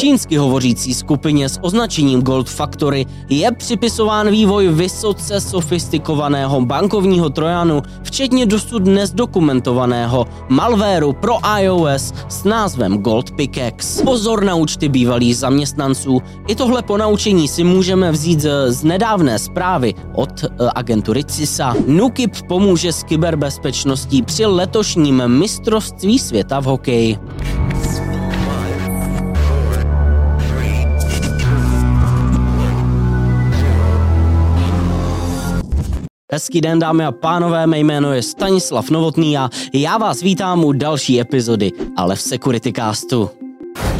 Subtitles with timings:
[0.00, 8.46] Čínsky hovořící skupině s označením Gold Factory je připisován vývoj vysoce sofistikovaného bankovního trojanu, včetně
[8.46, 14.04] dosud nezdokumentovaného malvéru pro iOS s názvem Gold Pickaxe.
[14.04, 20.44] Pozor na účty bývalých zaměstnanců, i tohle ponaučení si můžeme vzít z nedávné zprávy od
[20.44, 21.74] eh, agentury CISA.
[21.86, 27.18] Nukip pomůže s kyberbezpečností při letošním mistrovství světa v hokeji.
[36.32, 40.72] Hezký den dámy a pánové, mé jméno je Stanislav Novotný a já vás vítám u
[40.72, 43.30] další epizody, ale v Security Castu.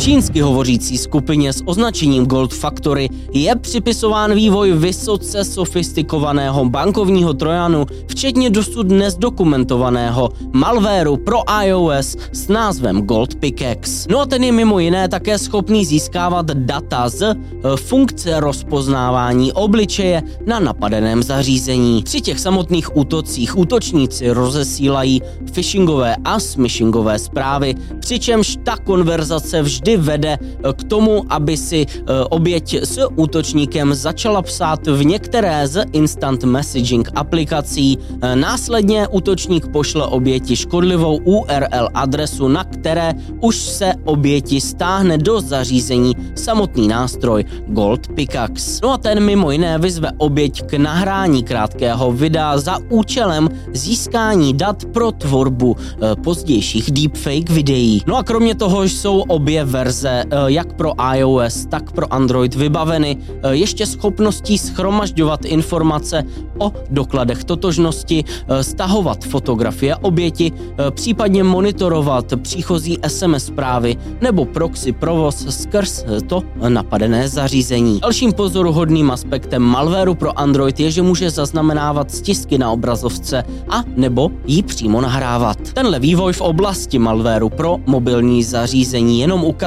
[0.00, 8.50] Čínsky hovořící skupině s označením Gold Factory je připisován vývoj vysoce sofistikovaného bankovního trojanu, včetně
[8.50, 14.08] dosud nezdokumentovaného malvéru pro iOS s názvem Gold Pickaxe.
[14.10, 17.36] No a ten je mimo jiné také schopný získávat data z eh,
[17.76, 22.02] funkce rozpoznávání obličeje na napadeném zařízení.
[22.02, 29.96] Při těch samotných útocích útočníci rozesílají phishingové a smishingové zprávy, přičemž ta konverzace vždy vždy
[29.96, 35.84] vede eh, k tomu, aby si eh, oběť s útočníkem začala psát v některé z
[35.92, 37.98] instant messaging aplikací.
[37.98, 45.40] Eh, následně útočník pošle oběti škodlivou URL adresu, na které už se oběti stáhne do
[45.40, 48.80] zařízení samotný nástroj Gold Pickaxe.
[48.82, 54.84] No a ten mimo jiné vyzve oběť k nahrání krátkého videa za účelem získání dat
[54.84, 55.76] pro tvorbu
[56.24, 58.02] pozdějších deepfake videí.
[58.06, 63.16] No a kromě toho jsou obě verze, eh, jak pro iOS, tak pro Android vybaveny
[63.16, 66.22] eh, ještě schopností schromažďovat informace
[66.58, 70.52] o dokladech totožnosti, eh, stahovat fotografie oběti,
[70.90, 78.00] případně monitorovat příchozí SMS zprávy nebo proxy provoz skrz to napadené zařízení.
[78.00, 84.30] Dalším pozoruhodným aspektem malwareu pro Android je, že může zaznamenávat stisky na obrazovce a nebo
[84.46, 85.58] ji přímo nahrávat.
[85.72, 89.59] Tenhle vývoj v oblasti malwareu pro mobilní zařízení jenom ukazuje,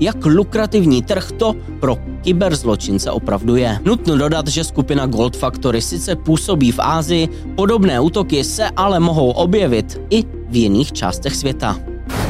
[0.00, 3.78] jak lukrativní trh to pro kyberzločince opravdu je.
[3.84, 9.30] Nutno dodat, že skupina Gold Factory sice působí v Ázii, podobné útoky se ale mohou
[9.30, 11.76] objevit i v jiných částech světa.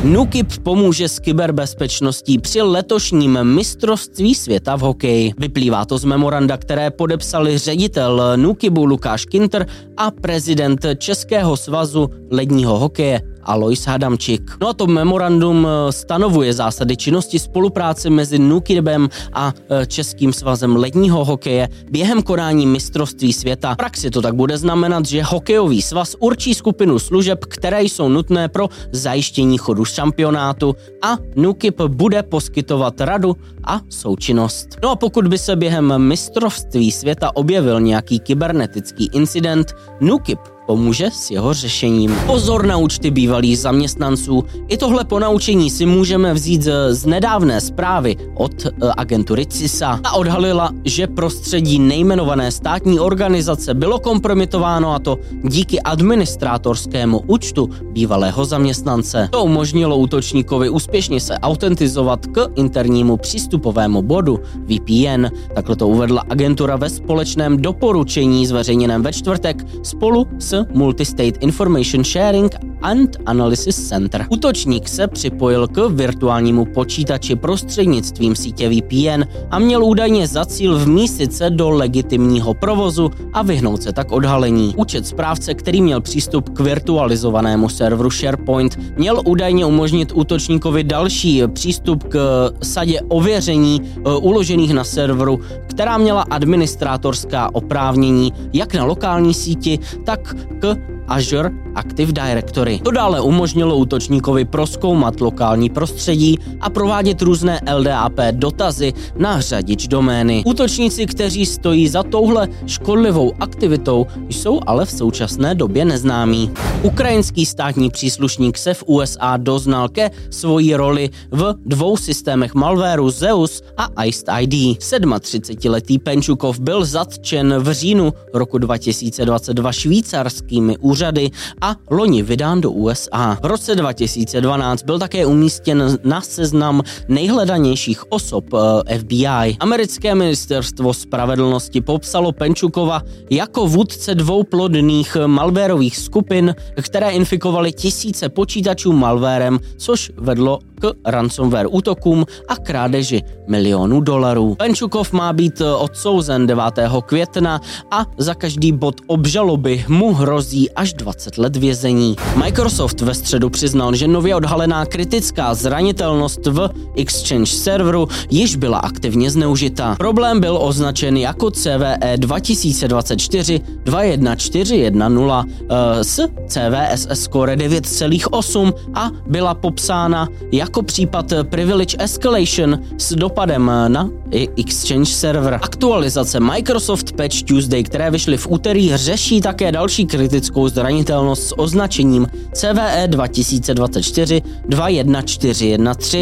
[0.04, 5.32] Nukip pomůže s kyberbezpečností při letošním mistrovství světa v hokeji.
[5.38, 9.66] Vyplývá to z memoranda, které podepsali ředitel Nukibu Lukáš Kinter
[9.96, 14.56] a prezident Českého svazu ledního hokeje Alois Hadamčík.
[14.60, 20.76] No a to memorandum eh, stanovuje zásady činnosti spolupráce mezi Nukibem a eh, Českým svazem
[20.76, 23.74] ledního hokeje během konání mistrovství světa.
[23.74, 28.48] V praxi to tak bude znamenat, že hokejový svaz určí skupinu služeb, které jsou nutné
[28.48, 34.68] pro zajištění chodu šampionátu a Nukib bude poskytovat radu a součinnost.
[34.82, 41.30] No a pokud by se během mistrovství světa objevil nějaký kybernetický incident, Nukib pomůže s
[41.30, 42.16] jeho řešením.
[42.26, 44.44] Pozor na účty bývalých zaměstnanců.
[44.68, 50.00] I tohle ponaučení si můžeme vzít z nedávné zprávy od e, agentury CISA.
[50.02, 58.44] Ta odhalila, že prostředí nejmenované státní organizace bylo kompromitováno a to díky administrátorskému účtu bývalého
[58.44, 59.28] zaměstnance.
[59.32, 65.26] To umožnilo útočníkovi úspěšně se autentizovat k internímu přístupovému bodu VPN.
[65.54, 72.54] Takhle to uvedla agentura ve společném doporučení zveřejněném ve čtvrtek spolu s Multistate Information Sharing
[72.82, 74.26] and Analysis Center.
[74.28, 81.34] Útočník se připojil k virtuálnímu počítači prostřednictvím sítě VPN a měl údajně za cíl vmístit
[81.34, 84.74] se do legitimního provozu a vyhnout se tak odhalení.
[84.76, 92.04] Účet správce, který měl přístup k virtualizovanému serveru SharePoint, měl údajně umožnit útočníkovi další přístup
[92.04, 99.78] k sadě ověření e, uložených na serveru, která měla administrátorská oprávnění jak na lokální síti,
[100.04, 102.80] tak k Azure Active Directory.
[102.84, 110.42] To dále umožnilo útočníkovi proskoumat lokální prostředí a provádět různé LDAP dotazy na řadič domény.
[110.46, 116.50] Útočníci, kteří stojí za touhle škodlivou aktivitou, jsou ale v současné době neznámí.
[116.82, 123.62] Ukrajinský státní příslušník se v USA doznal ke svojí roli v dvou systémech malwareu Zeus
[123.76, 124.78] a Iced ID.
[124.78, 131.30] 37-letý Penčukov byl zatčen v říjnu roku 2022 švýcarskými úřady úřady
[131.60, 133.38] a loni vydán do USA.
[133.42, 139.56] V roce 2012 byl také umístěn na seznam nejhledanějších osob eh, FBI.
[139.60, 148.92] Americké ministerstvo spravedlnosti popsalo Penčukova jako vůdce dvou plodných malwareových skupin, které infikovaly tisíce počítačů
[148.92, 154.54] malwarem, což vedlo k ransomware útokům a krádeži milionů dolarů.
[154.54, 156.64] Penčukov má být odsouzen 9.
[157.06, 157.60] května
[157.90, 162.16] a za každý bod obžaloby mu hrozí až 20 let vězení.
[162.36, 169.30] Microsoft ve středu přiznal, že nově odhalená kritická zranitelnost v Exchange serveru již byla aktivně
[169.30, 169.96] zneužita.
[169.98, 175.54] Problém byl označen jako CVE 2024 21410
[176.02, 184.10] s CVSS score 9,8 a byla popsána jako případ Privilege Escalation s dopadem na
[184.56, 185.54] Exchange server.
[185.62, 192.26] Aktualizace Microsoft Patch Tuesday, které vyšly v úterý, řeší také další kritickou zranitelnost s označením
[192.52, 196.14] CVE 2024 21413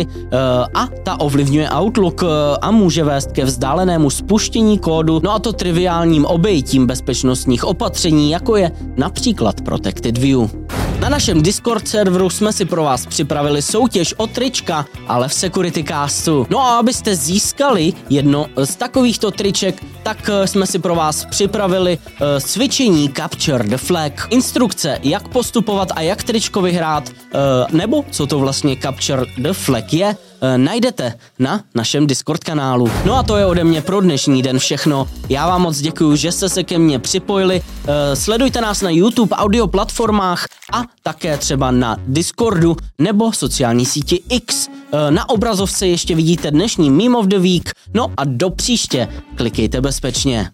[0.74, 2.26] a ta ovlivňuje Outlook eh,
[2.60, 8.56] a může vést ke vzdálenému spuštění kódu, no a to triviálním obejitím bezpečnostních opatření, jako
[8.56, 10.50] je například Protected View.
[11.02, 15.84] Na našem Discord serveru jsme si pro vás připravili soutěž o trička, ale v Security
[15.84, 16.46] Castu.
[16.50, 21.98] No a abyste získali jedno z takovýchto triček, tak eh, jsme si pro vás připravili
[21.98, 24.26] uh, cvičení Capture the Flag.
[24.30, 29.92] Instrukce, jak postupovat a jak tričko vyhrát, uh, nebo co to vlastně Capture the Flag
[29.92, 32.90] je, Eh, najdete na našem Discord kanálu.
[33.04, 35.08] No a to je ode mě pro dnešní den všechno.
[35.28, 37.62] Já vám moc děkuji, že jste se ke mně připojili.
[37.62, 44.22] Eh, sledujte nás na YouTube, audio platformách a také třeba na Discordu nebo sociální síti
[44.28, 44.68] X.
[44.92, 47.70] Eh, na obrazovce ještě vidíte dnešní Meme of the Week.
[47.94, 50.50] No a do příště klikejte bezpečně.